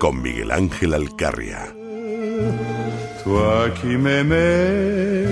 [0.00, 1.62] con Miguel Ángel Alcarria.
[3.22, 5.26] Toi qui m'aimais,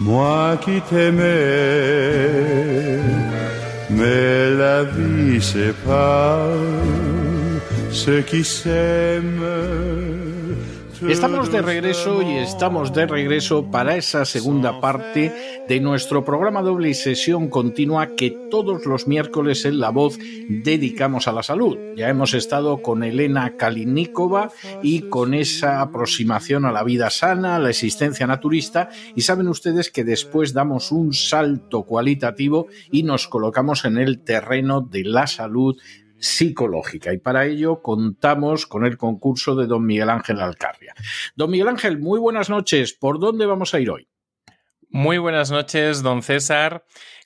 [0.00, 1.22] moi qui t'aimais,
[3.90, 6.58] mais la vie sépare
[7.92, 10.23] ceux qui s'aiment.
[11.08, 16.90] Estamos de regreso y estamos de regreso para esa segunda parte de nuestro programa doble
[16.90, 20.18] y sesión continua que todos los miércoles en La Voz
[20.48, 21.76] dedicamos a la salud.
[21.96, 24.50] Ya hemos estado con Elena Kalinikova
[24.82, 29.90] y con esa aproximación a la vida sana, a la existencia naturista y saben ustedes
[29.90, 35.76] que después damos un salto cualitativo y nos colocamos en el terreno de la salud
[36.24, 40.94] psicológica y para ello contamos con el concurso de don Miguel Ángel Alcarria.
[41.36, 42.94] Don Miguel Ángel, muy buenas noches.
[42.94, 44.08] ¿Por dónde vamos a ir hoy?
[44.88, 46.84] Muy buenas noches, don César.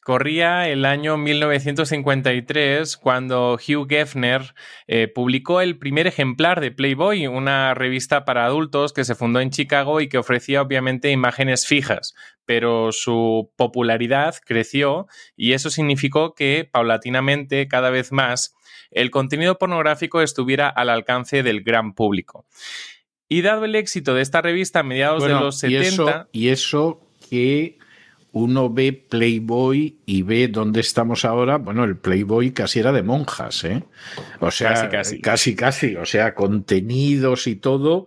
[0.08, 4.54] Corría el año 1953 cuando Hugh Gefner
[4.86, 9.50] eh, publicó el primer ejemplar de Playboy, una revista para adultos que se fundó en
[9.50, 12.14] Chicago y que ofrecía obviamente imágenes fijas,
[12.46, 18.54] pero su popularidad creció y eso significó que paulatinamente cada vez más
[18.90, 22.46] el contenido pornográfico estuviera al alcance del gran público.
[23.28, 25.76] Y dado el éxito de esta revista a mediados de los 70...
[25.76, 27.78] Y eso, y eso que
[28.32, 33.64] uno ve Playboy y ve dónde estamos ahora, bueno, el Playboy casi era de monjas,
[33.64, 33.84] ¿eh?
[34.40, 35.20] O sea, Casi, casi.
[35.20, 38.06] casi, casi, o sea, contenidos y todo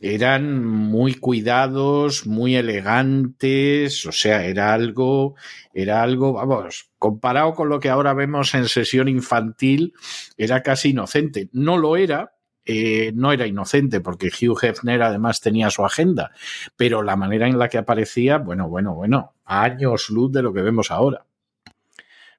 [0.00, 5.34] eran muy cuidados, muy elegantes, o sea, era algo,
[5.72, 9.94] era algo, vamos, comparado con lo que ahora vemos en sesión infantil,
[10.36, 11.48] era casi inocente.
[11.52, 12.35] No lo era,
[12.66, 16.32] eh, no era inocente porque Hugh Hefner además tenía su agenda,
[16.76, 20.62] pero la manera en la que aparecía, bueno, bueno, bueno, años luz de lo que
[20.62, 21.24] vemos ahora.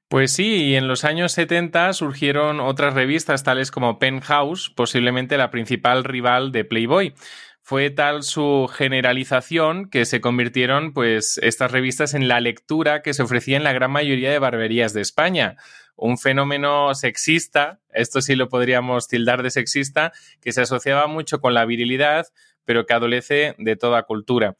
[0.09, 5.51] Pues sí, y en los años 70 surgieron otras revistas tales como Penthouse, posiblemente la
[5.51, 7.13] principal rival de Playboy.
[7.61, 13.23] Fue tal su generalización que se convirtieron pues estas revistas en la lectura que se
[13.23, 15.57] ofrecía en la gran mayoría de barberías de España.
[15.97, 21.55] Un fenómeno sexista, esto sí lo podríamos tildar de sexista, que se asociaba mucho con
[21.55, 22.27] la virilidad,
[22.65, 24.55] pero que adolece de toda cultura.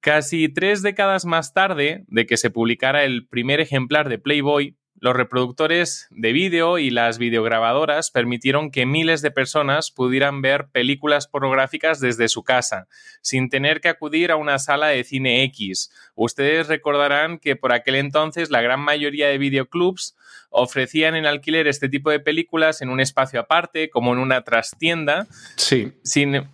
[0.00, 5.14] Casi tres décadas más tarde de que se publicara el primer ejemplar de Playboy, los
[5.14, 12.00] reproductores de vídeo y las videograbadoras permitieron que miles de personas pudieran ver películas pornográficas
[12.00, 12.88] desde su casa,
[13.20, 15.90] sin tener que acudir a una sala de cine X.
[16.14, 20.16] Ustedes recordarán que por aquel entonces la gran mayoría de videoclubs
[20.48, 25.26] ofrecían en alquiler este tipo de películas en un espacio aparte, como en una trastienda,
[25.56, 25.92] Sí.
[26.02, 26.48] sin,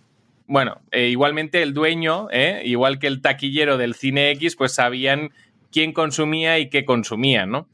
[0.45, 5.29] bueno, eh, igualmente el dueño, eh, igual que el taquillero del cine X, pues sabían
[5.71, 7.69] quién consumía y qué consumía, ¿no?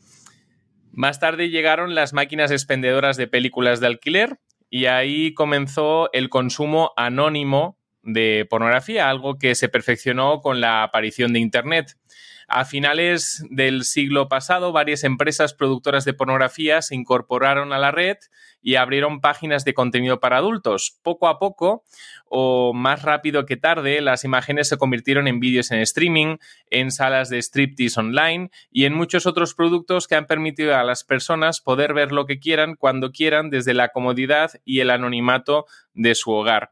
[0.98, 6.92] Más tarde llegaron las máquinas expendedoras de películas de alquiler y ahí comenzó el consumo
[6.98, 12.00] anónimo de pornografía, algo que se perfeccionó con la aparición de Internet.
[12.48, 18.18] A finales del siglo pasado, varias empresas productoras de pornografía se incorporaron a la red
[18.62, 21.00] y abrieron páginas de contenido para adultos.
[21.04, 21.84] Poco a poco,
[22.26, 26.38] o más rápido que tarde, las imágenes se convirtieron en vídeos en streaming,
[26.70, 31.04] en salas de striptease online y en muchos otros productos que han permitido a las
[31.04, 36.16] personas poder ver lo que quieran cuando quieran desde la comodidad y el anonimato de
[36.16, 36.72] su hogar.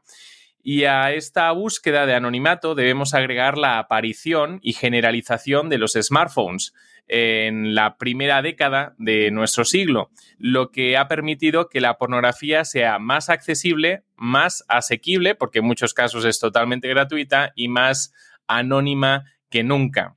[0.68, 6.74] Y a esta búsqueda de anonimato debemos agregar la aparición y generalización de los smartphones
[7.08, 12.98] en la primera década de nuestro siglo, lo que ha permitido que la pornografía sea
[12.98, 18.12] más accesible, más asequible, porque en muchos casos es totalmente gratuita, y más
[18.46, 20.16] anónima que nunca.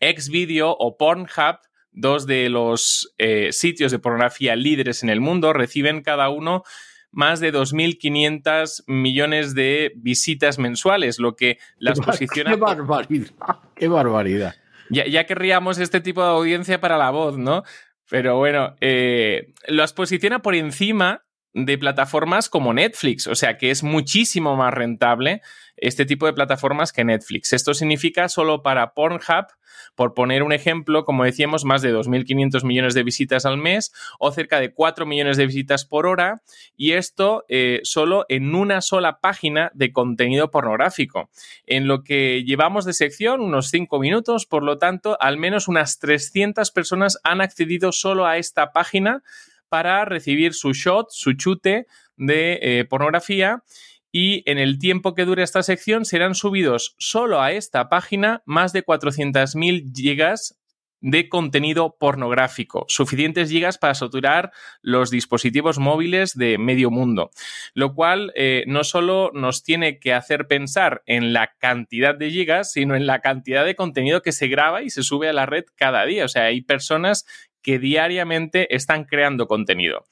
[0.00, 1.58] Xvideo o Pornhub,
[1.92, 6.62] dos de los eh, sitios de pornografía líderes en el mundo, reciben cada uno
[7.10, 12.50] más de 2.500 millones de visitas mensuales, lo que las Qué posiciona...
[12.50, 13.30] Qué barbaridad.
[13.74, 14.54] Qué barbaridad.
[14.90, 17.62] Ya, ya querríamos este tipo de audiencia para la voz, ¿no?
[18.10, 23.82] Pero bueno, eh, las posiciona por encima de plataformas como Netflix, o sea que es
[23.82, 25.42] muchísimo más rentable
[25.76, 27.52] este tipo de plataformas que Netflix.
[27.52, 29.46] Esto significa solo para Pornhub,
[29.94, 34.30] por poner un ejemplo, como decíamos, más de 2.500 millones de visitas al mes o
[34.32, 36.42] cerca de 4 millones de visitas por hora,
[36.76, 41.30] y esto eh, solo en una sola página de contenido pornográfico.
[41.66, 45.98] En lo que llevamos de sección, unos 5 minutos, por lo tanto, al menos unas
[45.98, 49.22] 300 personas han accedido solo a esta página
[49.68, 51.86] para recibir su shot, su chute
[52.16, 53.62] de eh, pornografía
[54.10, 58.72] y en el tiempo que dure esta sección serán subidos solo a esta página más
[58.72, 60.58] de 400.000 gigas
[61.00, 64.50] de contenido pornográfico, suficientes gigas para saturar
[64.82, 67.30] los dispositivos móviles de medio mundo,
[67.74, 72.72] lo cual eh, no solo nos tiene que hacer pensar en la cantidad de gigas,
[72.72, 75.66] sino en la cantidad de contenido que se graba y se sube a la red
[75.76, 76.24] cada día.
[76.24, 77.26] O sea, hay personas
[77.62, 80.04] que diariamente están creando contenido.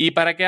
[0.00, 0.46] Y para que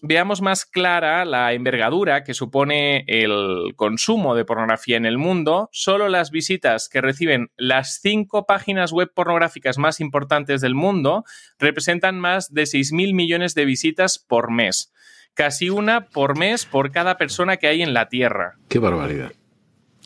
[0.00, 6.08] veamos más clara la envergadura que supone el consumo de pornografía en el mundo, solo
[6.08, 11.24] las visitas que reciben las cinco páginas web pornográficas más importantes del mundo
[11.58, 14.94] representan más de 6.000 millones de visitas por mes.
[15.34, 18.54] Casi una por mes por cada persona que hay en la Tierra.
[18.70, 19.30] ¡Qué barbaridad!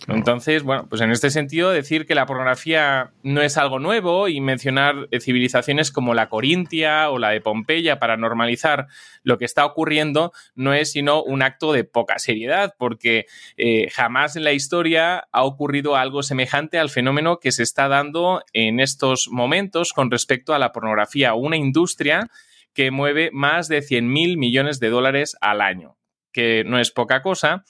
[0.09, 4.41] Entonces, bueno, pues en este sentido, decir que la pornografía no es algo nuevo y
[4.41, 8.87] mencionar eh, civilizaciones como la Corintia o la de Pompeya para normalizar
[9.23, 13.27] lo que está ocurriendo no es sino un acto de poca seriedad, porque
[13.57, 18.43] eh, jamás en la historia ha ocurrido algo semejante al fenómeno que se está dando
[18.53, 22.31] en estos momentos con respecto a la pornografía, una industria
[22.73, 25.97] que mueve más de 100.000 millones de dólares al año,
[26.33, 27.65] que no es poca cosa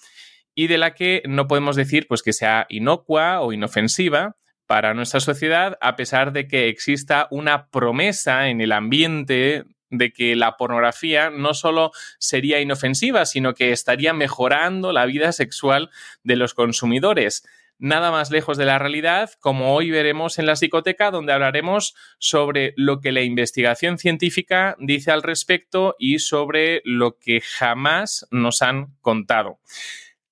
[0.55, 4.37] y de la que no podemos decir pues, que sea inocua o inofensiva
[4.67, 10.37] para nuestra sociedad, a pesar de que exista una promesa en el ambiente de que
[10.37, 15.91] la pornografía no solo sería inofensiva, sino que estaría mejorando la vida sexual
[16.23, 17.45] de los consumidores.
[17.79, 22.75] Nada más lejos de la realidad, como hoy veremos en la psicoteca, donde hablaremos sobre
[22.77, 28.95] lo que la investigación científica dice al respecto y sobre lo que jamás nos han
[29.01, 29.61] contado.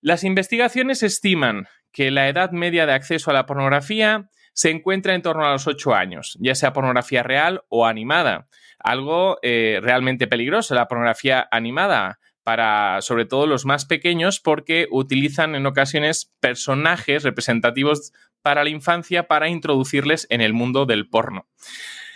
[0.00, 5.22] Las investigaciones estiman que la edad media de acceso a la pornografía se encuentra en
[5.22, 8.48] torno a los 8 años, ya sea pornografía real o animada.
[8.78, 15.54] Algo eh, realmente peligroso, la pornografía animada, para sobre todo los más pequeños, porque utilizan
[15.54, 18.12] en ocasiones personajes representativos
[18.42, 21.46] para la infancia para introducirles en el mundo del porno.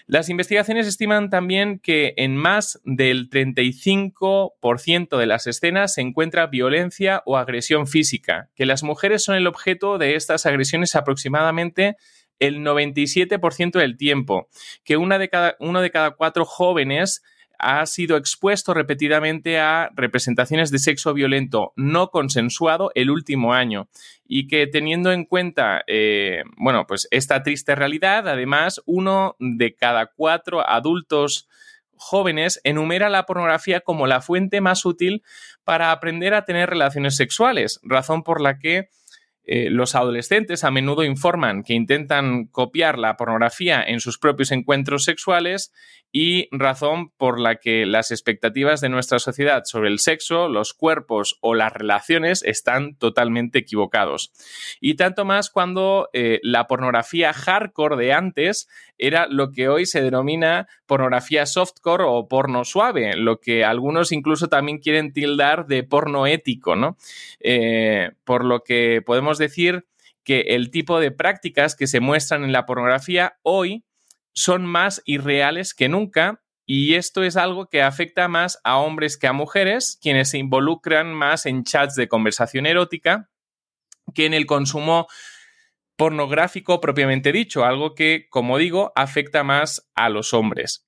[0.06, 7.22] Las investigaciones estiman también que en más del 35% de las escenas se encuentra violencia
[7.24, 11.96] o agresión física, que las mujeres son el objeto de estas agresiones aproximadamente
[12.38, 14.48] el 97% del tiempo,
[14.84, 17.22] que una de cada, uno de cada cuatro jóvenes
[17.62, 23.88] ha sido expuesto repetidamente a representaciones de sexo violento no consensuado el último año
[24.26, 30.06] y que teniendo en cuenta, eh, bueno, pues esta triste realidad, además, uno de cada
[30.06, 31.48] cuatro adultos
[31.94, 35.22] jóvenes enumera la pornografía como la fuente más útil
[35.62, 38.88] para aprender a tener relaciones sexuales, razón por la que
[39.44, 45.04] eh, los adolescentes a menudo informan que intentan copiar la pornografía en sus propios encuentros
[45.04, 45.72] sexuales
[46.12, 51.38] y razón por la que las expectativas de nuestra sociedad sobre el sexo, los cuerpos
[51.40, 54.30] o las relaciones están totalmente equivocados.
[54.78, 58.68] Y tanto más cuando eh, la pornografía hardcore de antes
[58.98, 64.48] era lo que hoy se denomina pornografía softcore o porno suave, lo que algunos incluso
[64.48, 66.98] también quieren tildar de porno ético, ¿no?
[67.40, 69.86] Eh, por lo que podemos decir
[70.24, 73.82] que el tipo de prácticas que se muestran en la pornografía hoy
[74.32, 79.26] son más irreales que nunca y esto es algo que afecta más a hombres que
[79.26, 83.28] a mujeres, quienes se involucran más en chats de conversación erótica
[84.14, 85.06] que en el consumo
[85.96, 90.86] pornográfico propiamente dicho, algo que, como digo, afecta más a los hombres.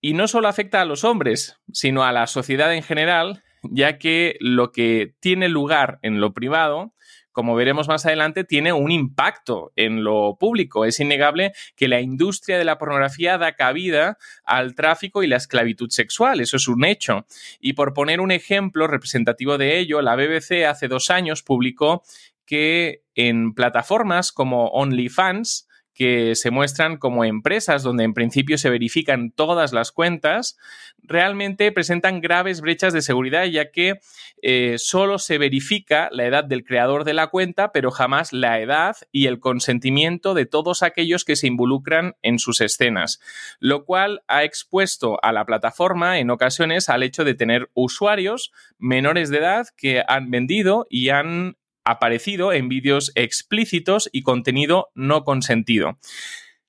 [0.00, 4.36] Y no solo afecta a los hombres, sino a la sociedad en general, ya que
[4.40, 6.94] lo que tiene lugar en lo privado
[7.32, 10.84] como veremos más adelante, tiene un impacto en lo público.
[10.84, 15.90] Es innegable que la industria de la pornografía da cabida al tráfico y la esclavitud
[15.90, 16.40] sexual.
[16.40, 17.26] Eso es un hecho.
[17.60, 22.02] Y por poner un ejemplo representativo de ello, la BBC hace dos años publicó
[22.44, 25.67] que en plataformas como OnlyFans,
[25.98, 30.56] que se muestran como empresas donde en principio se verifican todas las cuentas,
[31.02, 33.98] realmente presentan graves brechas de seguridad, ya que
[34.40, 38.96] eh, solo se verifica la edad del creador de la cuenta, pero jamás la edad
[39.10, 43.18] y el consentimiento de todos aquellos que se involucran en sus escenas,
[43.58, 49.30] lo cual ha expuesto a la plataforma en ocasiones al hecho de tener usuarios menores
[49.30, 51.56] de edad que han vendido y han
[51.90, 55.98] aparecido en vídeos explícitos y contenido no consentido.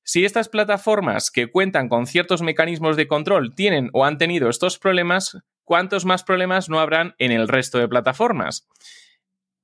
[0.03, 4.79] Si estas plataformas que cuentan con ciertos mecanismos de control tienen o han tenido estos
[4.79, 8.67] problemas, ¿cuántos más problemas no habrán en el resto de plataformas?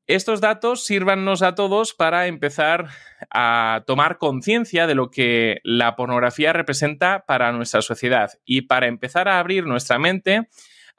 [0.07, 2.89] Estos datos sírvannos a todos para empezar
[3.31, 9.27] a tomar conciencia de lo que la pornografía representa para nuestra sociedad y para empezar
[9.27, 10.47] a abrir nuestra mente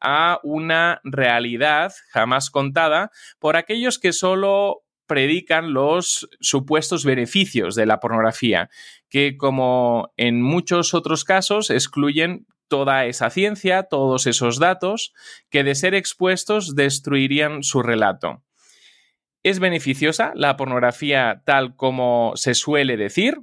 [0.01, 8.01] a una realidad jamás contada por aquellos que solo predican los supuestos beneficios de la
[8.01, 8.71] pornografía,
[9.09, 15.13] que como en muchos otros casos excluyen toda esa ciencia, todos esos datos,
[15.51, 18.43] que de ser expuestos destruirían su relato.
[19.43, 23.39] ¿Es beneficiosa la pornografía tal como se suele decir?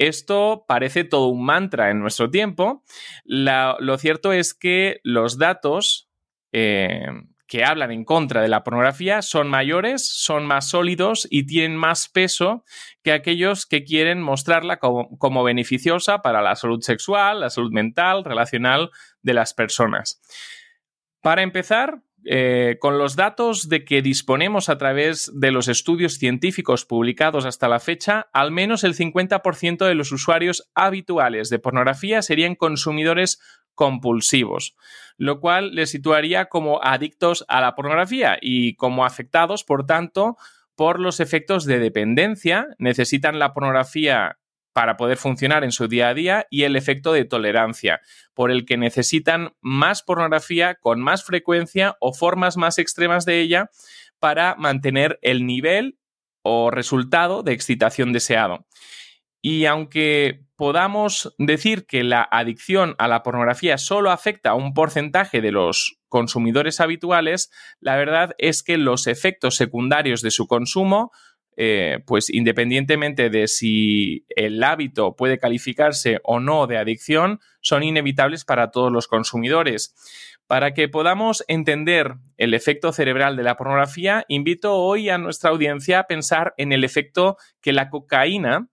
[0.00, 2.82] Esto parece todo un mantra en nuestro tiempo.
[3.26, 6.08] lo cierto es que los datos
[6.52, 7.06] eh,
[7.46, 12.08] que hablan en contra de la pornografía son mayores, son más sólidos y tienen más
[12.08, 12.64] peso
[13.02, 18.90] que aquellos que quieren mostrarla como beneficiosa para la salud sexual, la salud mental, relacional
[19.20, 20.22] de las personas.
[21.20, 26.84] Para empezar, eh, con los datos de que disponemos a través de los estudios científicos
[26.84, 32.56] publicados hasta la fecha, al menos el 50% de los usuarios habituales de pornografía serían
[32.56, 33.40] consumidores
[33.74, 34.76] compulsivos,
[35.16, 40.36] lo cual les situaría como adictos a la pornografía y como afectados, por tanto,
[40.74, 44.39] por los efectos de dependencia, necesitan la pornografía
[44.72, 48.00] para poder funcionar en su día a día y el efecto de tolerancia,
[48.34, 53.70] por el que necesitan más pornografía con más frecuencia o formas más extremas de ella
[54.18, 55.98] para mantener el nivel
[56.42, 58.66] o resultado de excitación deseado.
[59.42, 65.40] Y aunque podamos decir que la adicción a la pornografía solo afecta a un porcentaje
[65.40, 67.50] de los consumidores habituales,
[67.80, 71.12] la verdad es que los efectos secundarios de su consumo
[71.62, 78.46] eh, pues independientemente de si el hábito puede calificarse o no de adicción, son inevitables
[78.46, 79.94] para todos los consumidores.
[80.46, 85.98] Para que podamos entender el efecto cerebral de la pornografía, invito hoy a nuestra audiencia
[85.98, 88.68] a pensar en el efecto que la cocaína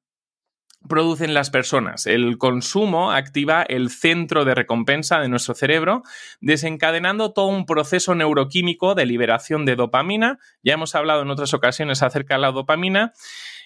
[0.87, 2.05] producen las personas.
[2.05, 6.03] El consumo activa el centro de recompensa de nuestro cerebro,
[6.41, 10.39] desencadenando todo un proceso neuroquímico de liberación de dopamina.
[10.63, 13.13] Ya hemos hablado en otras ocasiones acerca de la dopamina.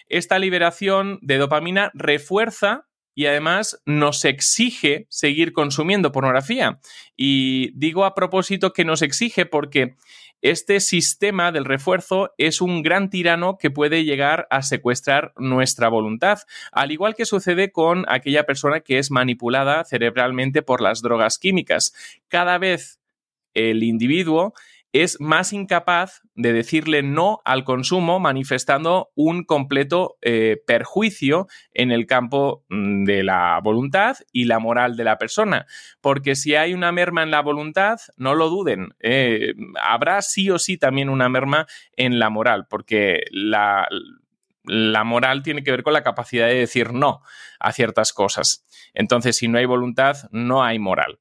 [0.08, 6.80] Esta liberación de dopamina refuerza y además nos exige seguir consumiendo pornografía.
[7.16, 9.94] Y digo a propósito que nos exige porque
[10.42, 16.40] este sistema del refuerzo es un gran tirano que puede llegar a secuestrar nuestra voluntad,
[16.72, 21.94] al igual que sucede con aquella persona que es manipulada cerebralmente por las drogas químicas.
[22.26, 22.98] Cada vez
[23.54, 24.52] el individuo
[24.92, 32.06] es más incapaz de decirle no al consumo, manifestando un completo eh, perjuicio en el
[32.06, 35.66] campo mm, de la voluntad y la moral de la persona.
[36.00, 40.58] Porque si hay una merma en la voluntad, no lo duden, eh, habrá sí o
[40.58, 43.88] sí también una merma en la moral, porque la,
[44.64, 47.22] la moral tiene que ver con la capacidad de decir no
[47.58, 48.66] a ciertas cosas.
[48.94, 51.18] Entonces, si no hay voluntad, no hay moral.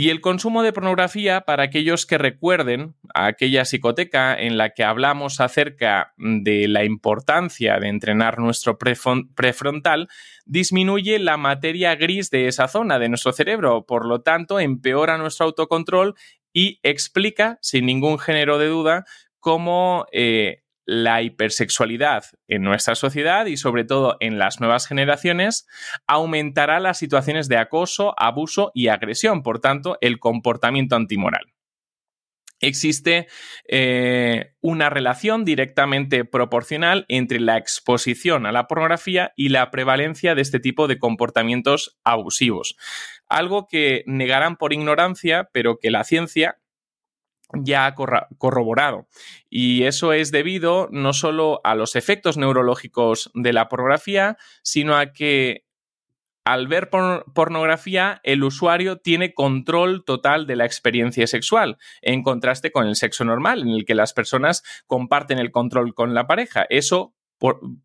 [0.00, 5.42] Y el consumo de pornografía, para aquellos que recuerden aquella psicoteca en la que hablamos
[5.42, 10.08] acerca de la importancia de entrenar nuestro prefrontal,
[10.46, 15.44] disminuye la materia gris de esa zona de nuestro cerebro, por lo tanto, empeora nuestro
[15.44, 16.14] autocontrol
[16.50, 19.04] y explica, sin ningún género de duda,
[19.38, 25.68] cómo eh, la hipersexualidad en nuestra sociedad y sobre todo en las nuevas generaciones
[26.08, 31.54] aumentará las situaciones de acoso, abuso y agresión, por tanto, el comportamiento antimoral.
[32.58, 33.28] Existe
[33.68, 40.42] eh, una relación directamente proporcional entre la exposición a la pornografía y la prevalencia de
[40.42, 42.76] este tipo de comportamientos abusivos.
[43.28, 46.59] Algo que negarán por ignorancia, pero que la ciencia
[47.54, 49.06] ya ha corroborado.
[49.48, 55.12] Y eso es debido no solo a los efectos neurológicos de la pornografía, sino a
[55.12, 55.64] que
[56.44, 62.86] al ver pornografía, el usuario tiene control total de la experiencia sexual, en contraste con
[62.86, 66.66] el sexo normal, en el que las personas comparten el control con la pareja.
[66.70, 67.14] Eso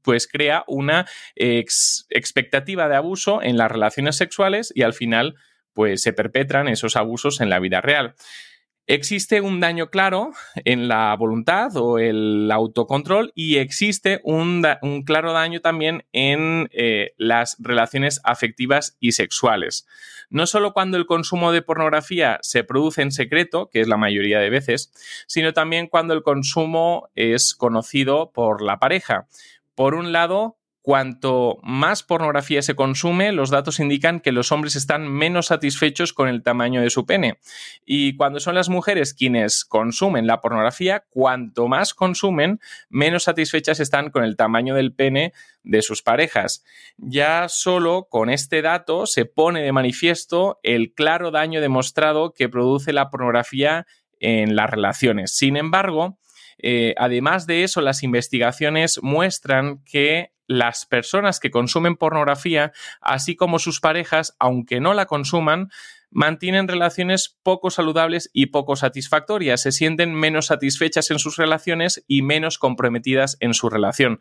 [0.01, 1.05] pues crea una
[1.35, 5.35] expectativa de abuso en las relaciones sexuales y al final
[5.73, 8.15] pues se perpetran esos abusos en la vida real.
[8.87, 10.31] Existe un daño claro
[10.63, 14.63] en la voluntad o el autocontrol y existe un,
[15.05, 19.87] claro daño también en eh, las relaciones afectivas y sexuales.
[20.29, 24.39] No solo cuando el consumo de pornografía se produce en secreto, que es la mayoría
[24.39, 24.91] de veces,
[25.25, 29.27] sino también cuando el consumo es conocido por la pareja.
[29.73, 35.07] Por un lado, Cuanto más pornografía se consume, los datos indican que los hombres están
[35.07, 37.39] menos satisfechos con el tamaño de su pene.
[37.87, 44.11] Y cuando son las mujeres quienes consumen la pornografía, cuanto más consumen, menos satisfechas están
[44.11, 46.63] con el tamaño del pene de sus parejas.
[46.97, 52.93] Ya solo con este dato se pone de manifiesto el claro daño demostrado que produce
[52.93, 53.87] la pornografía
[54.19, 55.35] en las relaciones.
[55.35, 56.19] Sin embargo,
[56.57, 62.71] eh, además de eso, las investigaciones muestran que las personas que consumen pornografía,
[63.01, 65.69] así como sus parejas, aunque no la consuman,
[66.11, 72.21] mantienen relaciones poco saludables y poco satisfactorias, se sienten menos satisfechas en sus relaciones y
[72.21, 74.19] menos comprometidas en su relación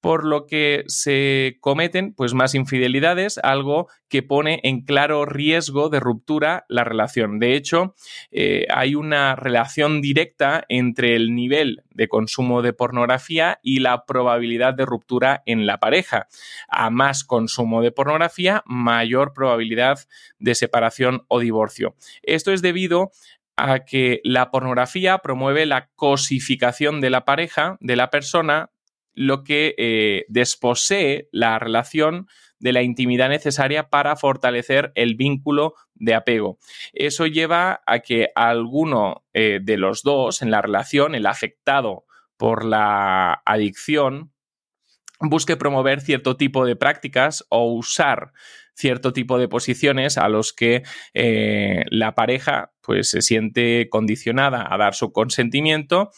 [0.00, 6.00] por lo que se cometen pues más infidelidades, algo que pone en claro riesgo de
[6.00, 7.38] ruptura la relación.
[7.38, 7.94] De hecho,
[8.30, 14.74] eh, hay una relación directa entre el nivel de consumo de pornografía y la probabilidad
[14.74, 16.28] de ruptura en la pareja.
[16.68, 19.98] A más consumo de pornografía, mayor probabilidad
[20.38, 21.96] de separación o divorcio.
[22.22, 23.10] Esto es debido
[23.56, 28.70] a que la pornografía promueve la cosificación de la pareja, de la persona,
[29.16, 36.14] lo que eh, desposee la relación de la intimidad necesaria para fortalecer el vínculo de
[36.14, 36.58] apego.
[36.92, 42.04] Eso lleva a que alguno eh, de los dos en la relación, el afectado
[42.36, 44.32] por la adicción,
[45.20, 48.32] busque promover cierto tipo de prácticas o usar
[48.74, 50.82] cierto tipo de posiciones a los que
[51.14, 56.10] eh, la pareja pues se siente condicionada a dar su consentimiento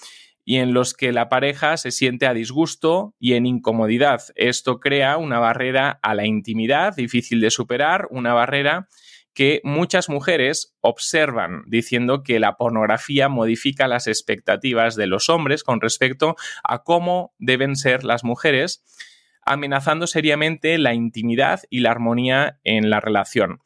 [0.49, 4.23] y en los que la pareja se siente a disgusto y en incomodidad.
[4.35, 8.89] Esto crea una barrera a la intimidad difícil de superar, una barrera
[9.35, 15.83] que muchas mujeres observan diciendo que la pornografía modifica las expectativas de los hombres con
[15.83, 18.83] respecto a cómo deben ser las mujeres,
[19.43, 23.61] amenazando seriamente la intimidad y la armonía en la relación.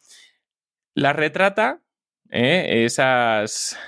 [0.94, 1.80] La retrata,
[2.28, 2.82] ¿eh?
[2.84, 3.78] esas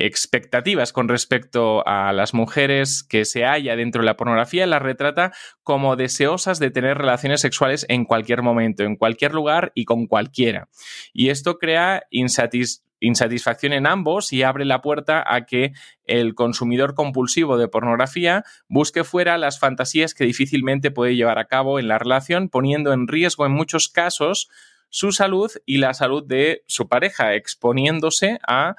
[0.00, 5.32] expectativas con respecto a las mujeres que se halla dentro de la pornografía, las retrata
[5.62, 10.68] como deseosas de tener relaciones sexuales en cualquier momento, en cualquier lugar y con cualquiera.
[11.12, 15.72] Y esto crea insatisfacción en ambos y abre la puerta a que
[16.04, 21.80] el consumidor compulsivo de pornografía busque fuera las fantasías que difícilmente puede llevar a cabo
[21.80, 24.48] en la relación, poniendo en riesgo en muchos casos
[24.90, 28.76] su salud y la salud de su pareja, exponiéndose a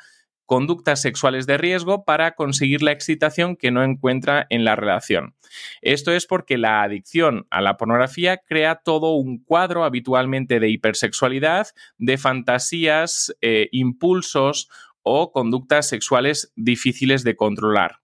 [0.49, 5.35] conductas sexuales de riesgo para conseguir la excitación que no encuentra en la relación.
[5.83, 11.67] Esto es porque la adicción a la pornografía crea todo un cuadro habitualmente de hipersexualidad,
[11.99, 14.71] de fantasías, eh, impulsos
[15.03, 17.99] o conductas sexuales difíciles de controlar.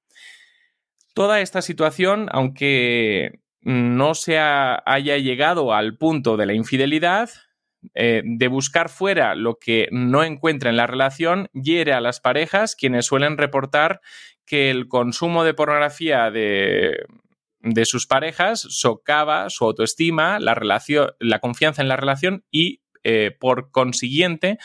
[1.16, 7.32] Toda esta situación, aunque no se haya llegado al punto de la infidelidad,
[7.94, 12.76] eh, de buscar fuera lo que no encuentra en la relación hiere a las parejas
[12.76, 14.02] quienes suelen reportar
[14.46, 17.06] que el consumo de pornografía de,
[17.84, 20.56] sus parejas socava su autoestima, la,
[21.20, 24.60] la confianza en la relación y, eh, por consiguiente,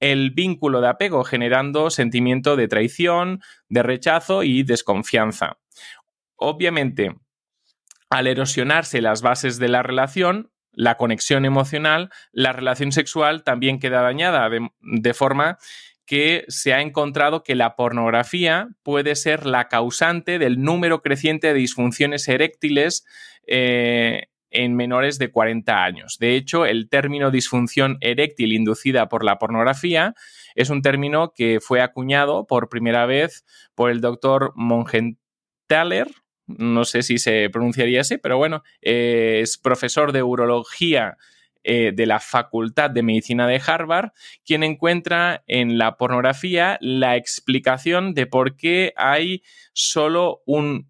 [0.00, 5.58] el vínculo de apego, generando sentimiento de traición, de rechazo y desconfianza.
[6.36, 7.16] Obviamente,
[8.10, 14.02] al erosionarse las bases de la relación, la conexión emocional, la relación sexual también queda
[14.02, 15.58] dañada, de, forma
[16.06, 21.54] que se ha encontrado que la pornografía puede ser la causante del número creciente de
[21.54, 23.04] disfunciones eréctiles
[23.46, 26.16] eh, en menores de 40 años.
[26.18, 30.14] De hecho, el término disfunción eréctil inducida por la pornografía
[30.54, 36.08] es un término que fue acuñado por primera vez por el doctor Mongenthaler
[36.48, 41.16] no sé si se pronunciaría así, pero bueno, es profesor de urología
[41.64, 44.12] eh, de la Facultad de Medicina de Harvard,
[44.46, 49.42] quien encuentra en la pornografía la explicación de por qué hay
[49.74, 50.88] solo un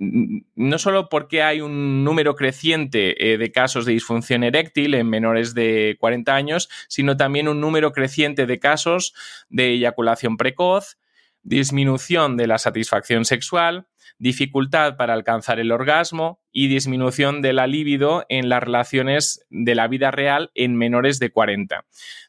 [0.00, 5.52] no solo porque hay un número creciente eh, de casos de disfunción eréctil en menores
[5.54, 9.14] de 40 años, sino también un número creciente de casos
[9.50, 10.96] de eyaculación precoz,
[11.42, 13.86] disminución de la satisfacción sexual,
[14.20, 19.88] dificultad para alcanzar el orgasmo y disminución de la libido en las relaciones de la
[19.88, 21.86] vida real en menores de 40.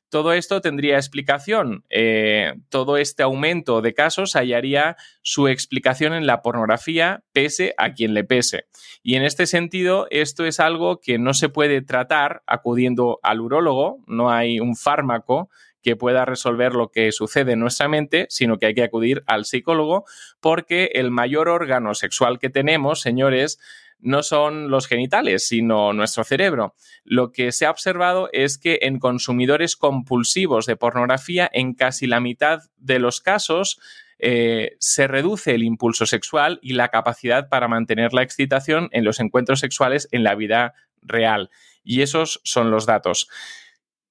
[0.10, 1.84] Todo esto tendría explicación.
[1.89, 8.13] Eh, todo este aumento de casos hallaría su explicación en la pornografía, pese a quien
[8.13, 8.65] le pese.
[9.04, 13.99] Y en este sentido, esto es algo que no se puede tratar acudiendo al urólogo,
[14.06, 15.49] no hay un fármaco
[15.81, 19.45] que pueda resolver lo que sucede en nuestra mente, sino que hay que acudir al
[19.45, 20.05] psicólogo,
[20.39, 23.59] porque el mayor órgano sexual que tenemos, señores,
[24.01, 26.75] no son los genitales, sino nuestro cerebro.
[27.03, 32.19] Lo que se ha observado es que en consumidores compulsivos de pornografía, en casi la
[32.19, 33.79] mitad de los casos,
[34.23, 39.19] eh, se reduce el impulso sexual y la capacidad para mantener la excitación en los
[39.19, 41.49] encuentros sexuales en la vida real.
[41.83, 43.27] Y esos son los datos.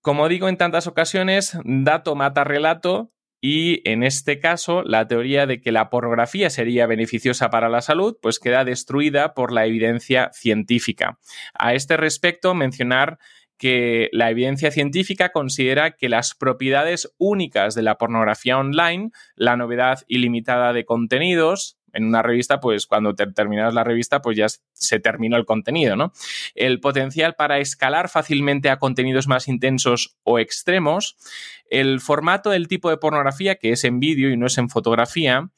[0.00, 5.60] Como digo en tantas ocasiones, dato mata relato y en este caso, la teoría de
[5.60, 11.18] que la pornografía sería beneficiosa para la salud, pues queda destruida por la evidencia científica.
[11.54, 13.18] A este respecto, mencionar
[13.56, 20.00] que la evidencia científica considera que las propiedades únicas de la pornografía online, la novedad
[20.08, 25.36] ilimitada de contenidos, en una revista, pues cuando terminas la revista, pues ya se terminó
[25.36, 26.12] el contenido, ¿no?
[26.54, 31.16] El potencial para escalar fácilmente a contenidos más intensos o extremos,
[31.70, 35.50] el formato del tipo de pornografía, que es en vídeo y no es en fotografía,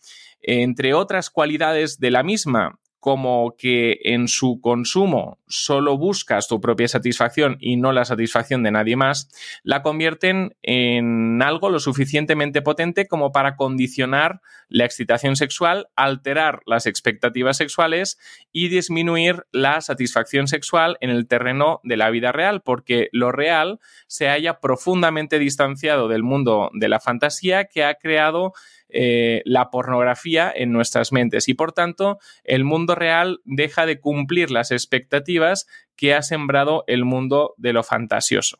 [0.43, 6.87] entre otras cualidades de la misma, como que en su consumo solo buscas tu propia
[6.87, 9.29] satisfacción y no la satisfacción de nadie más,
[9.65, 16.87] la convierten en algo lo suficientemente potente como para condicionar la excitación sexual, alterar las
[16.87, 18.21] expectativas sexuales
[18.53, 23.81] y disminuir la satisfacción sexual en el terreno de la vida real, porque lo real
[24.07, 28.53] se haya profundamente distanciado del mundo de la fantasía que ha creado
[28.93, 34.51] eh, la pornografía en nuestras mentes y por tanto el mundo real deja de cumplir
[34.51, 38.59] las expectativas que ha sembrado el mundo de lo fantasioso.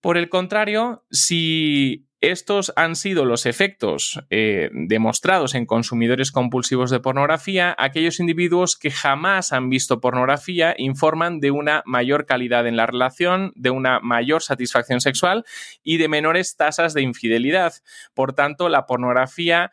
[0.00, 7.00] Por el contrario, si estos han sido los efectos eh, demostrados en consumidores compulsivos de
[7.00, 7.74] pornografía.
[7.78, 13.52] Aquellos individuos que jamás han visto pornografía informan de una mayor calidad en la relación,
[13.56, 15.44] de una mayor satisfacción sexual
[15.82, 17.74] y de menores tasas de infidelidad.
[18.14, 19.72] Por tanto, la pornografía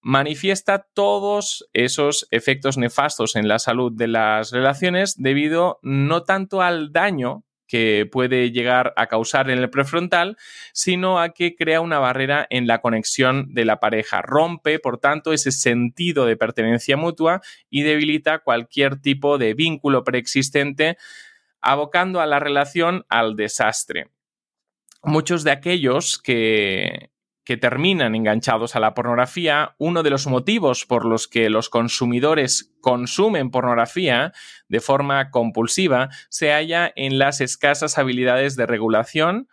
[0.00, 6.92] manifiesta todos esos efectos nefastos en la salud de las relaciones debido no tanto al
[6.92, 10.36] daño que puede llegar a causar en el prefrontal,
[10.72, 14.22] sino a que crea una barrera en la conexión de la pareja.
[14.22, 20.96] Rompe, por tanto, ese sentido de pertenencia mutua y debilita cualquier tipo de vínculo preexistente,
[21.60, 24.08] abocando a la relación al desastre.
[25.02, 27.10] Muchos de aquellos que
[27.46, 32.74] que terminan enganchados a la pornografía, uno de los motivos por los que los consumidores
[32.80, 34.32] consumen pornografía
[34.68, 39.48] de forma compulsiva se halla en las escasas habilidades de regulación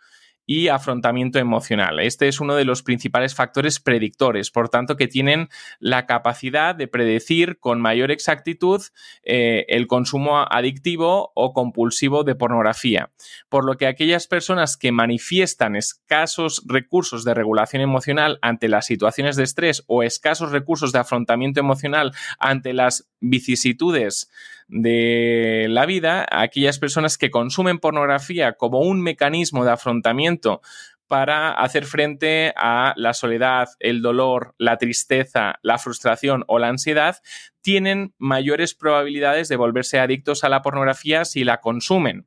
[0.46, 2.00] y afrontamiento emocional.
[2.00, 6.88] Este es uno de los principales factores predictores, por tanto, que tienen la capacidad de
[6.88, 8.82] predecir con mayor exactitud
[9.22, 13.10] eh, el consumo adictivo o compulsivo de pornografía.
[13.48, 19.36] Por lo que aquellas personas que manifiestan escasos recursos de regulación emocional ante las situaciones
[19.36, 24.30] de estrés o escasos recursos de afrontamiento emocional ante las vicisitudes
[24.68, 30.60] de la vida, aquellas personas que consumen pornografía como un mecanismo de afrontamiento
[31.06, 37.18] para hacer frente a la soledad, el dolor, la tristeza, la frustración o la ansiedad,
[37.60, 42.26] tienen mayores probabilidades de volverse adictos a la pornografía si la consumen.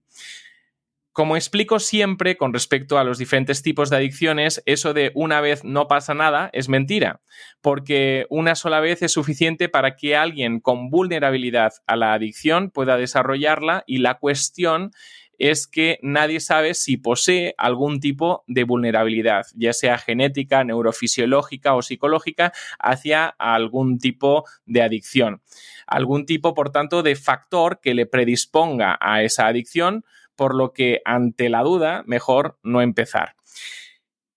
[1.18, 5.64] Como explico siempre con respecto a los diferentes tipos de adicciones, eso de una vez
[5.64, 7.22] no pasa nada es mentira,
[7.60, 12.98] porque una sola vez es suficiente para que alguien con vulnerabilidad a la adicción pueda
[12.98, 14.92] desarrollarla y la cuestión
[15.40, 21.82] es que nadie sabe si posee algún tipo de vulnerabilidad, ya sea genética, neurofisiológica o
[21.82, 25.42] psicológica, hacia algún tipo de adicción.
[25.88, 30.04] Algún tipo, por tanto, de factor que le predisponga a esa adicción
[30.38, 33.36] por lo que ante la duda, mejor no empezar.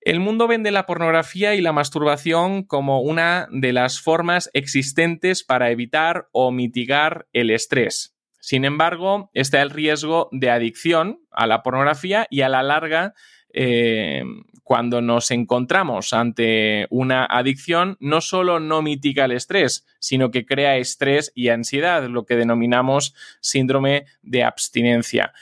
[0.00, 5.70] El mundo vende la pornografía y la masturbación como una de las formas existentes para
[5.70, 8.16] evitar o mitigar el estrés.
[8.40, 13.12] Sin embargo, está el riesgo de adicción a la pornografía y a la larga,
[13.52, 14.22] eh,
[14.64, 20.78] cuando nos encontramos ante una adicción, no solo no mitiga el estrés, sino que crea
[20.78, 25.34] estrés y ansiedad, lo que denominamos síndrome de abstinencia.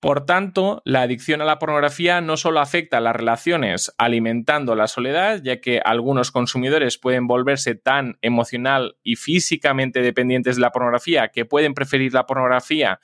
[0.00, 4.88] Por tanto, la adicción a la pornografía no solo afecta a las relaciones alimentando la
[4.88, 11.28] soledad, ya que algunos consumidores pueden volverse tan emocional y físicamente dependientes de la pornografía
[11.28, 13.00] que pueden preferir la pornografía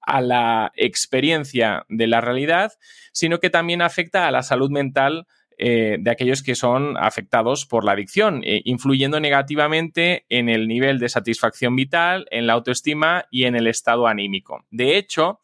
[0.00, 2.72] a la experiencia de la realidad,
[3.12, 5.26] sino que también afecta a la salud mental
[5.62, 10.98] eh, de aquellos que son afectados por la adicción, eh, influyendo negativamente en el nivel
[10.98, 14.64] de satisfacción vital, en la autoestima y en el estado anímico.
[14.70, 15.40] De hecho,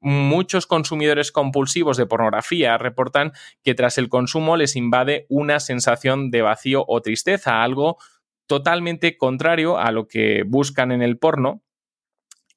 [0.00, 3.32] muchos consumidores compulsivos de pornografía reportan
[3.62, 7.98] que tras el consumo les invade una sensación de vacío o tristeza, algo
[8.46, 11.62] totalmente contrario a lo que buscan en el porno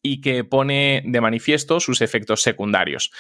[0.02, 3.12] y que pone de manifiesto sus efectos secundarios.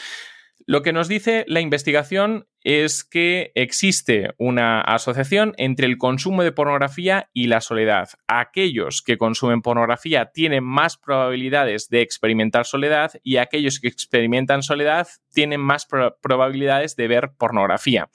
[0.67, 6.52] Lo que nos dice la investigación es que existe una asociación entre el consumo de
[6.52, 8.10] pornografía y la soledad.
[8.28, 15.08] Aquellos que consumen pornografía tienen más probabilidades de experimentar soledad y aquellos que experimentan soledad
[15.34, 15.88] tienen más
[16.21, 18.10] probabilidades de ver pornografía.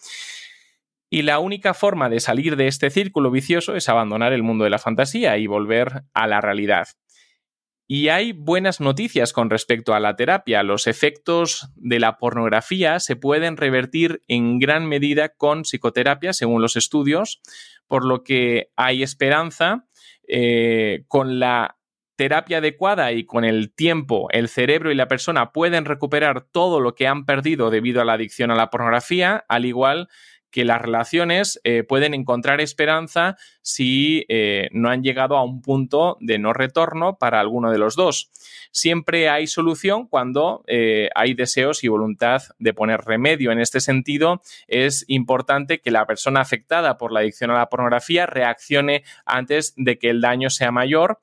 [1.09, 4.71] Y la única forma de salir de este círculo vicioso es abandonar el mundo de
[4.71, 6.89] la fantasía y volver a la realidad.
[7.89, 10.65] Y hay buenas noticias con respecto a la terapia.
[10.65, 16.77] Los efectos de la pornografía se pueden revertir en gran medida con psicoterapia, según los
[16.77, 17.41] estudios,
[17.87, 19.87] por lo que hay esperanza
[20.27, 21.77] eh, con la
[22.17, 26.95] terapia adecuada y con el tiempo, el cerebro y la persona pueden recuperar todo lo
[26.95, 30.11] que han perdido debido a la adicción a la pornografía, al igual que
[30.65, 36.39] las relaciones eh, pueden encontrar esperanza si eh, no han llegado a un punto de
[36.39, 38.31] no retorno para alguno de los dos.
[38.71, 43.53] Siempre hay solución cuando eh, hay deseos y voluntad de poner remedio.
[43.53, 48.27] En este sentido, es importante que la persona afectada por la adicción a la pornografía
[48.27, 51.21] reaccione antes de que el daño sea mayor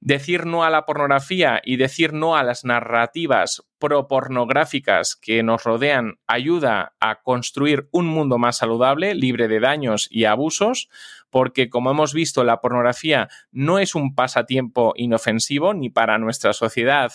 [0.00, 6.18] decir no a la pornografía y decir no a las narrativas propornográficas que nos rodean
[6.26, 10.88] ayuda a construir un mundo más saludable, libre de daños y abusos,
[11.30, 17.12] porque como hemos visto, la pornografía no es un pasatiempo inofensivo ni para nuestra sociedad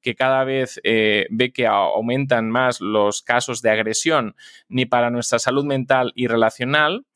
[0.00, 4.36] que cada vez eh, ve que aumentan más los casos de agresión,
[4.68, 7.06] ni para nuestra salud mental y relacional.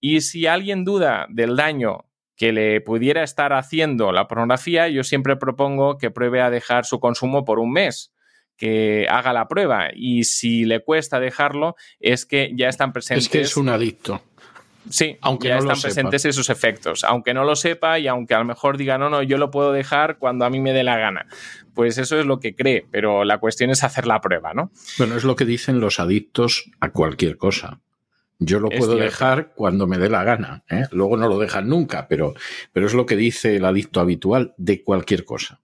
[0.00, 5.36] Y si alguien duda del daño que le pudiera estar haciendo la pornografía, yo siempre
[5.36, 8.12] propongo que pruebe a dejar su consumo por un mes,
[8.56, 13.24] que haga la prueba y si le cuesta dejarlo es que ya están presentes.
[13.24, 14.22] Es que es un adicto.
[14.90, 17.04] Sí, aunque ya están presentes esos efectos.
[17.04, 19.72] Aunque no lo sepa y aunque a lo mejor diga, no, no, yo lo puedo
[19.72, 21.26] dejar cuando a mí me dé la gana.
[21.74, 24.70] Pues eso es lo que cree, pero la cuestión es hacer la prueba, ¿no?
[24.98, 27.80] Bueno, es lo que dicen los adictos a cualquier cosa.
[28.38, 30.64] Yo lo puedo dejar cuando me dé la gana.
[30.68, 30.84] ¿eh?
[30.90, 32.34] Luego no lo dejan nunca, pero,
[32.72, 35.60] pero es lo que dice el adicto habitual de cualquier cosa.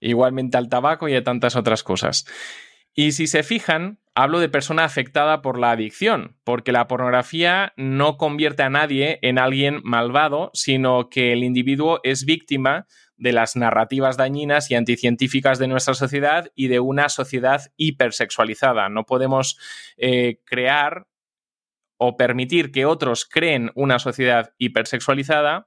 [0.00, 2.26] Igualmente al tabaco y a tantas otras cosas.
[2.94, 8.16] Y si se fijan, hablo de persona afectada por la adicción, porque la pornografía no
[8.16, 12.86] convierte a nadie en alguien malvado, sino que el individuo es víctima
[13.16, 18.88] de las narrativas dañinas y anticientíficas de nuestra sociedad y de una sociedad hipersexualizada.
[18.88, 19.58] No podemos
[19.96, 21.06] eh, crear
[21.98, 25.66] o permitir que otros creen una sociedad hipersexualizada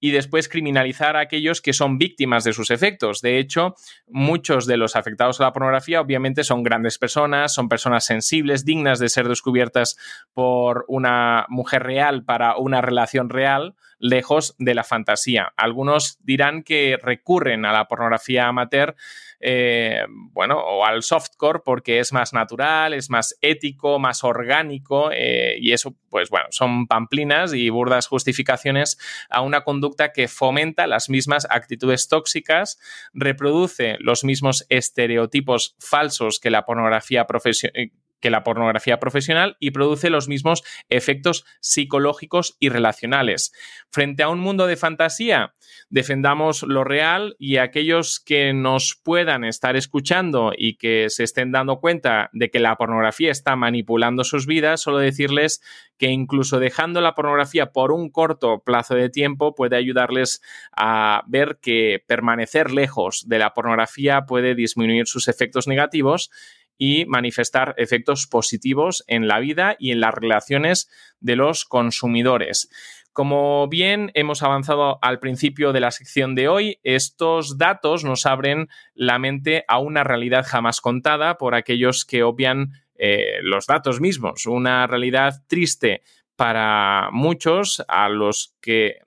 [0.00, 3.20] y después criminalizar a aquellos que son víctimas de sus efectos.
[3.20, 3.74] De hecho,
[4.06, 8.98] muchos de los afectados a la pornografía obviamente son grandes personas, son personas sensibles, dignas
[8.98, 9.96] de ser descubiertas
[10.32, 15.52] por una mujer real para una relación real, lejos de la fantasía.
[15.56, 18.96] Algunos dirán que recurren a la pornografía amateur
[19.40, 25.56] eh, bueno, o al softcore porque es más natural, es más ético, más orgánico eh,
[25.60, 28.98] y eso, pues bueno, son pamplinas y burdas justificaciones
[29.30, 32.80] a una conducta que fomenta las mismas actitudes tóxicas,
[33.12, 40.10] reproduce los mismos estereotipos falsos que la pornografía profesional que la pornografía profesional y produce
[40.10, 43.52] los mismos efectos psicológicos y relacionales.
[43.90, 45.54] Frente a un mundo de fantasía,
[45.90, 51.80] defendamos lo real y aquellos que nos puedan estar escuchando y que se estén dando
[51.80, 55.62] cuenta de que la pornografía está manipulando sus vidas, solo decirles
[55.98, 60.40] que incluso dejando la pornografía por un corto plazo de tiempo puede ayudarles
[60.76, 66.30] a ver que permanecer lejos de la pornografía puede disminuir sus efectos negativos
[66.78, 70.88] y manifestar efectos positivos en la vida y en las relaciones
[71.20, 72.70] de los consumidores.
[73.12, 78.68] Como bien hemos avanzado al principio de la sección de hoy, estos datos nos abren
[78.94, 84.46] la mente a una realidad jamás contada por aquellos que obvian eh, los datos mismos,
[84.46, 86.02] una realidad triste
[86.36, 89.00] para muchos a los que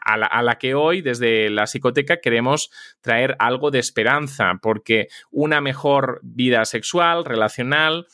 [0.00, 6.20] a la, que hoy desde la psicoteca queremos traer algo de esperanza, porque una mejor
[6.22, 8.06] vida sexual, relacional,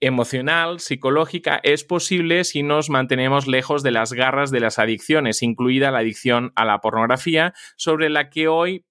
[0.00, 5.90] emocional, psicológica, es posible si nos mantenemos lejos de las garras de las adicciones, incluida
[5.90, 8.84] la adicción a la pornografía, sobre la que hoy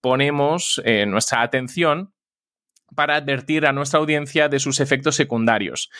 [0.00, 2.14] ponemos eh, nuestra atención
[2.94, 5.90] para advertir a nuestra audiencia de sus efectos secundarios.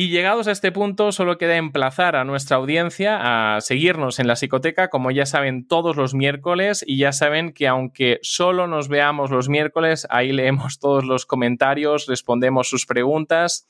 [0.00, 4.36] Y llegados a este punto, solo queda emplazar a nuestra audiencia a seguirnos en la
[4.36, 6.84] psicoteca, como ya saben, todos los miércoles.
[6.86, 12.06] Y ya saben que aunque solo nos veamos los miércoles, ahí leemos todos los comentarios,
[12.06, 13.66] respondemos sus preguntas.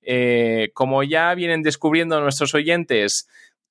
[0.00, 3.28] Eh, como ya vienen descubriendo nuestros oyentes,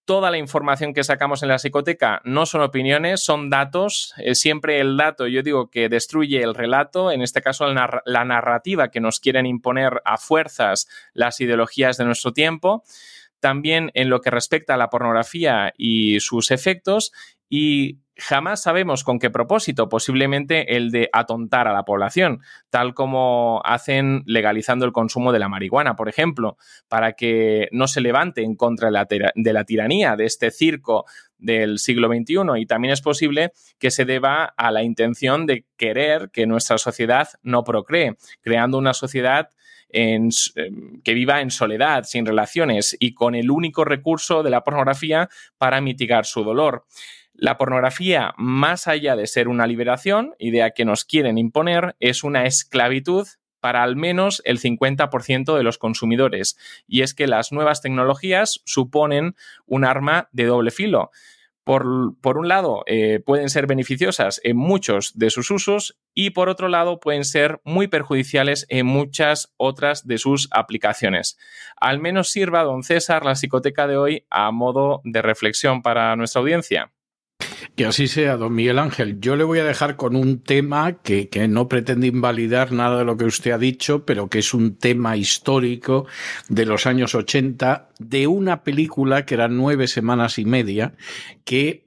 [0.08, 4.14] toda la información que sacamos en la psicoteca no son opiniones, son datos.
[4.18, 8.90] Eh, siempre el dato, yo digo que destruye el relato, en este caso la narrativa
[8.90, 12.86] que nos quieren imponer a fuerzas las ideologías de nuestro tiempo.
[13.42, 17.12] También en lo que respecta a la pornografía y sus efectos
[17.50, 23.62] y jamás sabemos con qué propósito, posiblemente el de atontar a la población, tal como
[23.64, 26.58] hacen legalizando el consumo de la marihuana, por ejemplo,
[26.88, 31.06] para que no se levante en contra de la, tiranía de este circo
[31.38, 36.30] del siglo XXI y también es posible que se deba a la intención de querer
[36.32, 39.50] que nuestra sociedad no procree, creando una sociedad
[39.90, 40.30] em,
[41.04, 45.80] que viva en soledad, sin relaciones y con el único recurso de la pornografía para
[45.80, 46.86] mitigar su dolor.
[47.40, 52.46] La pornografía, más allá de ser una liberación, idea que nos quieren imponer, es una
[52.46, 53.28] esclavitud
[53.60, 56.58] para al menos el 50% de los consumidores.
[56.88, 59.36] Y es que las nuevas tecnologías suponen
[59.68, 61.12] un arma de doble filo.
[61.64, 66.70] Por, un lado, eh, pueden ser beneficiosas en muchos de sus usos y por otro
[66.70, 71.38] lado, pueden ser muy perjudiciales en muchas otras de sus aplicaciones.
[71.76, 76.40] Al menos sirva, don César, la psicoteca de hoy a modo de reflexión para nuestra
[76.40, 76.94] audiencia.
[77.76, 79.20] Que así sea, don Miguel Ángel.
[79.20, 83.06] Yo le voy a dejar con un tema que, que, no pretende invalidar nada de
[83.06, 86.06] lo que usted ha dicho, pero que es un tema histórico
[86.50, 90.94] de los años 80, de una película que era nueve semanas y media,
[91.44, 91.87] que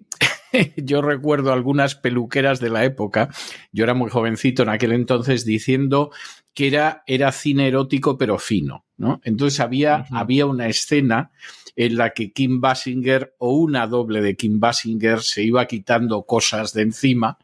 [0.76, 3.30] yo recuerdo algunas peluqueras de la época,
[3.72, 6.10] yo era muy jovencito en aquel entonces, diciendo
[6.54, 9.20] que era, era cine erótico pero fino, ¿no?
[9.24, 11.30] Entonces había, había una escena
[11.76, 16.72] en la que Kim Basinger o una doble de Kim Basinger se iba quitando cosas
[16.72, 17.38] de encima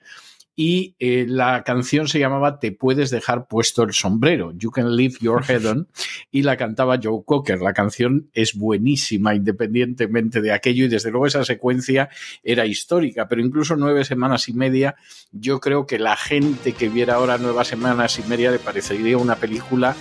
[0.57, 5.17] y eh, la canción se llamaba Te puedes dejar puesto el sombrero, You Can Leave
[5.21, 5.89] Your Head On,
[6.31, 7.61] y la cantaba Joe Cocker.
[7.61, 12.09] La canción es buenísima independientemente de aquello y desde luego esa secuencia
[12.43, 14.97] era histórica, pero incluso nueve semanas y media,
[15.31, 19.37] yo creo que la gente que viera ahora nueve semanas y media le parecería una
[19.37, 19.95] película,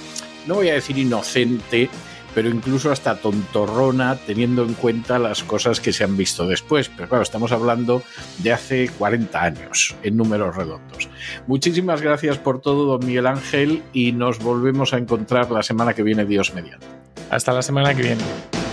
[0.47, 1.89] no voy a decir inocente,
[2.35, 6.89] pero incluso hasta tontorrona teniendo en cuenta las cosas que se han visto después.
[6.89, 8.03] Pero claro, estamos hablando
[8.39, 11.09] de hace 40 años en números redondos.
[11.47, 16.03] Muchísimas gracias por todo, don Miguel Ángel, y nos volvemos a encontrar la semana que
[16.03, 16.85] viene, Dios mediante.
[17.31, 18.64] Hasta la semana que viene.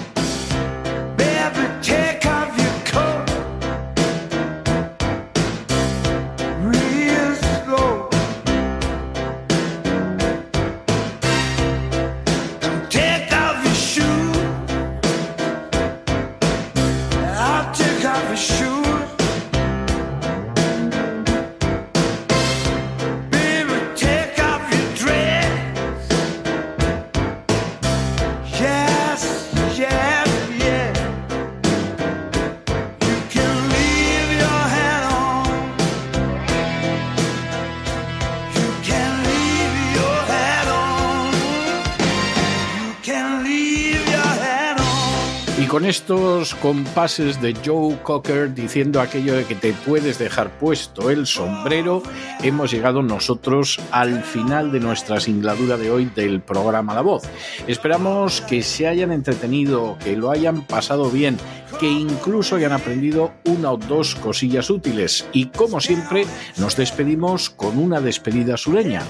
[45.87, 52.03] Estos compases de Joe Cocker diciendo aquello de que te puedes dejar puesto el sombrero,
[52.43, 57.23] hemos llegado nosotros al final de nuestra singladura de hoy del programa La Voz.
[57.67, 61.39] Esperamos que se hayan entretenido, que lo hayan pasado bien,
[61.81, 65.27] que incluso hayan aprendido una o dos cosillas útiles.
[65.33, 66.27] Y como siempre,
[66.59, 69.03] nos despedimos con una despedida sureña.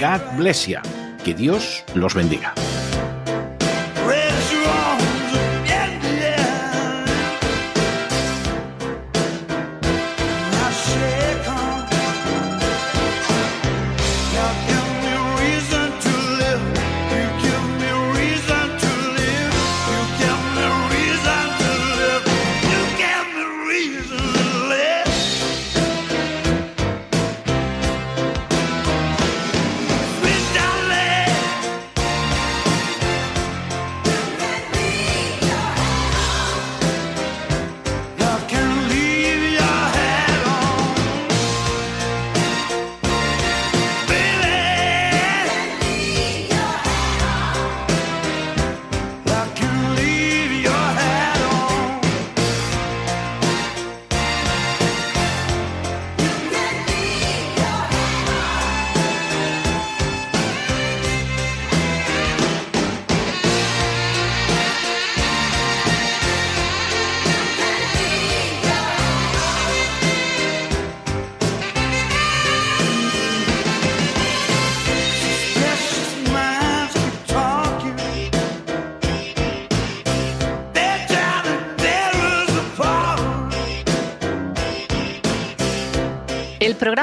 [0.00, 0.78] God bless you.
[1.24, 2.54] Que Dios los bendiga.